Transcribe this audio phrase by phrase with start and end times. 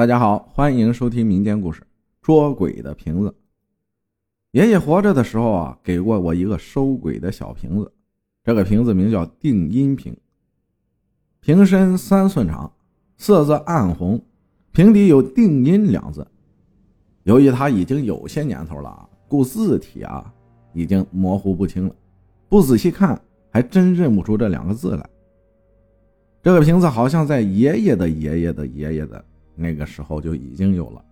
[0.00, 1.82] 大家好，欢迎收听民间故事
[2.22, 3.28] 《捉鬼的瓶子》。
[4.52, 7.92] 爷爷活着的时候啊，给过我一个收鬼的小瓶子，
[8.42, 10.16] 这个瓶子名叫定音瓶，
[11.40, 12.72] 瓶身三寸长，
[13.18, 14.18] 色泽暗红，
[14.72, 16.26] 瓶底有“定音”两字。
[17.24, 20.32] 由于它已经有些年头了啊，故字体啊
[20.72, 21.94] 已经模糊不清了，
[22.48, 23.20] 不仔细看
[23.50, 25.10] 还真认不出这两个字来。
[26.42, 29.22] 这个瓶子好像在爷爷的爷爷的爷爷的。
[29.60, 31.04] 那个时候就已经有了，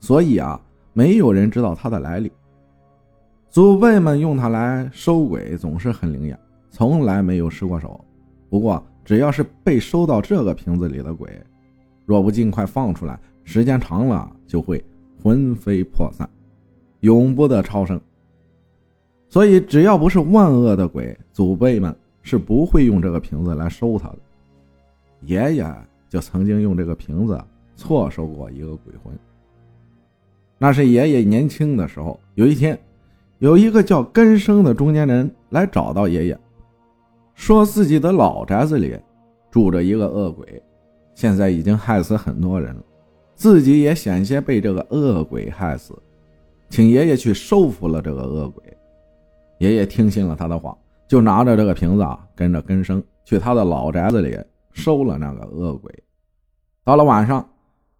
[0.00, 0.60] 所以啊，
[0.92, 2.32] 没有人知道它的来历。
[3.48, 8.04] 祖辈们用它来收鬼，总是很灵验，从来没有失过手。
[8.50, 11.30] 不过，只要是被收到这个瓶子里的鬼，
[12.04, 14.84] 若不尽快放出来，时间长了就会
[15.22, 16.28] 魂飞魄散，
[17.00, 18.00] 永不得超生。
[19.28, 24.18] 所以，只要不是万恶的鬼，祖辈们是不会用这个瓶子来收它的。
[25.22, 25.74] 爷爷
[26.08, 27.40] 就曾经用这个瓶子。
[27.76, 29.16] 错收过一个鬼魂。
[30.58, 32.78] 那是爷爷年轻的时候，有一天，
[33.40, 36.38] 有一个叫根生的中年人来找到爷爷，
[37.34, 38.98] 说自己的老宅子里
[39.50, 40.62] 住着一个恶鬼，
[41.14, 42.82] 现在已经害死很多人了，
[43.34, 45.94] 自己也险些被这个恶鬼害死，
[46.70, 48.64] 请爷爷去收服了这个恶鬼。
[49.58, 50.74] 爷爷听信了他的话，
[51.06, 54.38] 就拿着这个瓶子啊，跟着根生去他的老宅子里
[54.72, 55.94] 收了那个恶鬼。
[56.82, 57.46] 到了晚上。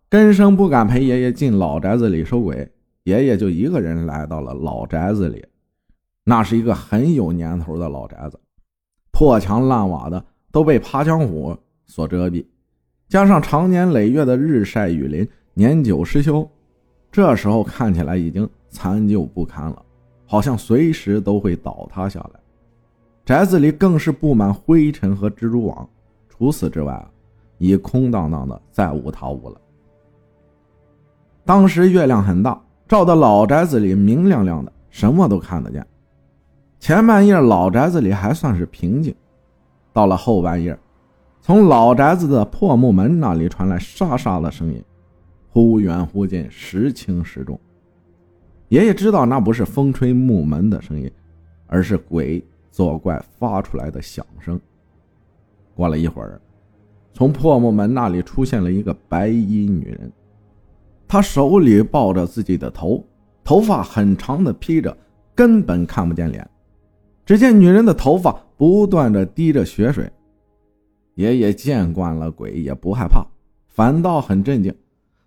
[0.09, 2.71] 根生不敢陪爷爷进老宅子里收鬼，
[3.03, 5.45] 爷爷就一个人来到了老宅子里。
[6.23, 8.39] 那是一个很有年头的老宅子，
[9.11, 12.47] 破墙烂瓦的都被爬墙虎所遮蔽，
[13.09, 16.49] 加上长年累月的日晒雨淋，年久失修，
[17.11, 19.85] 这时候看起来已经残旧不堪了，
[20.25, 22.41] 好像随时都会倒塌下来。
[23.25, 25.89] 宅子里更是布满灰尘和蜘蛛网，
[26.29, 27.11] 除此之外啊，
[27.59, 29.61] 已空荡荡的，再无他物了。
[31.47, 35.87] 当时月亮很大，照的老宅子里明亮亮的，什么都看得见。
[36.81, 39.15] 前半夜老宅子里还算是平静，
[39.93, 40.77] 到了后半夜，
[41.41, 44.83] 从老宅子的破木门那里传来沙沙的声音，
[45.49, 47.59] 忽远忽近，时轻时重。
[48.67, 51.09] 爷爷知道那不是风吹木门的声音，
[51.69, 54.61] 而是鬼作怪发出来的响声。
[55.77, 56.41] 过了一会儿，
[57.13, 60.13] 从破木门那里出现了一个白衣女人。
[61.09, 63.05] 他手里抱着自己的头，
[63.45, 64.97] 头发很长的披着，
[65.35, 66.49] 根本看不见脸。
[67.25, 70.11] 只见女人的头发不断的滴着血水。
[71.15, 73.27] 爷爷见惯了鬼，也不害怕，
[73.69, 74.75] 反倒很镇静。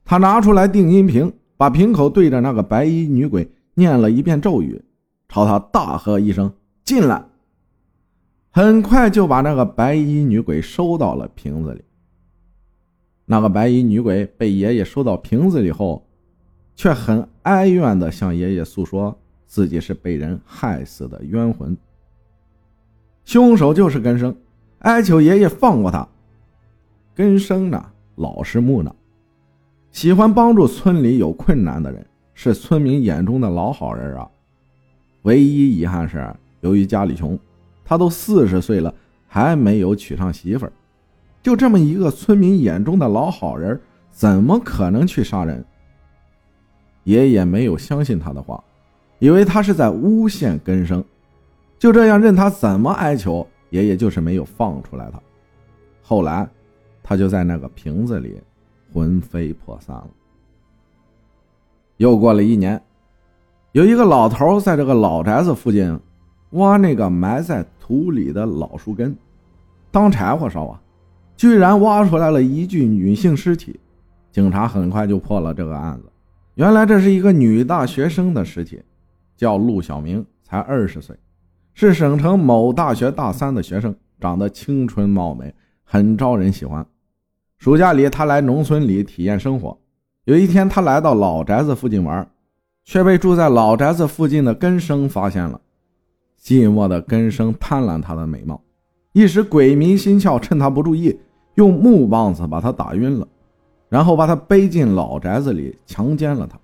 [0.06, 4.82] 他拿出来定音瓶，把瓶口对着那个白衣女鬼念了一遍咒语，
[5.28, 6.52] 朝他大喝一声
[6.86, 7.24] ：“进来！”
[8.52, 11.84] 很快就把那个白衣女鬼收到了瓶子里。
[13.32, 16.04] 那个白衣女鬼被爷爷收到瓶子里后，
[16.76, 21.78] 却很哀怨地向爷爷诉说自己是被人害死的冤魂，
[23.26, 24.36] 凶手就是根生，
[24.80, 26.08] 哀求爷爷放过他。
[27.14, 28.92] 根生呢，老实木讷，
[29.92, 32.04] 喜欢帮助村里有困难的人，
[32.34, 34.28] 是村民眼中的老好人啊。
[35.22, 37.38] 唯一遗憾是，由于家里穷，
[37.86, 38.92] 他都四十岁了
[39.28, 40.74] 还没有娶上媳妇儿。
[41.50, 45.66] 就这么一个村民眼中的老好人，怎么可能去杀人？
[47.06, 48.64] 爷爷没有相信他的话，
[49.18, 51.04] 以为他是在诬陷根生。
[51.80, 55.20] 就这样任他怎么哀求，爷爷就是没有放出来他。
[56.04, 56.48] 后来，
[57.02, 58.40] 他就在那个瓶子里
[58.94, 60.08] 魂飞魄散了。
[61.98, 62.80] 又过了一年，
[63.72, 66.00] 有一个老头在这个老宅子附近
[66.52, 69.18] 挖那个埋在土里的老树根，
[69.90, 70.80] 当柴火烧啊。
[71.40, 73.80] 居然挖出来了一具女性尸体，
[74.30, 76.10] 警察很快就破了这个案子。
[76.56, 78.84] 原来这是一个女大学生的尸体，
[79.38, 81.16] 叫陆小明，才二十岁，
[81.74, 85.56] 是省城某大学大三的学生，长得青春貌美，
[85.86, 86.86] 很招人喜欢。
[87.58, 89.80] 暑假里，他来农村里体验生活。
[90.26, 92.30] 有一天，他来到老宅子附近玩，
[92.84, 95.62] 却被住在老宅子附近的根生发现了。
[96.38, 98.62] 寂寞的根生贪婪她的美貌，
[99.14, 101.18] 一时鬼迷心窍，趁她不注意。
[101.60, 103.28] 用木棒子把他打晕了，
[103.90, 106.58] 然后把他背进老宅子里强奸了他。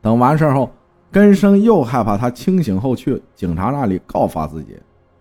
[0.00, 0.70] 等完事后，
[1.12, 4.78] 根生又害怕他清醒后去警察那里告发自己，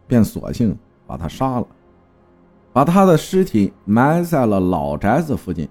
[0.07, 0.73] 便索性
[1.05, 1.67] 把他杀了，
[2.71, 5.67] 把他的尸体埋在了老宅子附近。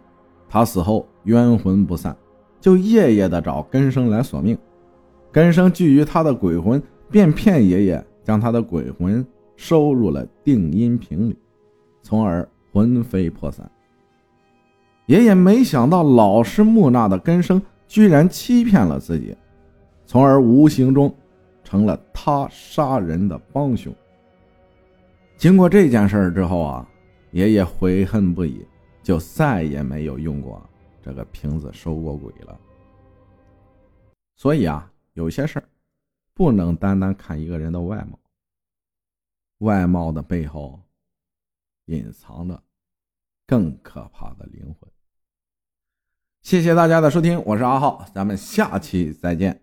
[0.46, 2.14] 他死后冤魂不散，
[2.60, 4.58] 就夜夜的找根生来索命。
[5.30, 9.26] 根生惧于他的鬼魂，便骗爷爷将他的鬼魂
[9.56, 11.38] 收入了定音瓶里，
[12.02, 12.46] 从而。
[12.72, 13.70] 魂飞魄散。
[15.06, 19.36] 爷爷没想到老实木讷的根生居然欺骗了自己，
[20.06, 21.14] 从而无形中
[21.62, 23.92] 成了他杀人的帮凶。
[25.36, 26.88] 经过这件事之后啊，
[27.32, 28.64] 爷爷悔恨不已，
[29.02, 30.62] 就再也没有用过
[31.02, 32.58] 这个瓶子收过鬼了。
[34.36, 35.64] 所以啊，有些事儿
[36.32, 38.18] 不能单单看一个人的外貌，
[39.58, 40.80] 外貌的背后
[41.86, 42.62] 隐藏着
[43.46, 44.90] 更可怕的灵魂。
[46.42, 49.61] 谢谢大家的收听，我是阿浩，咱们下期再见。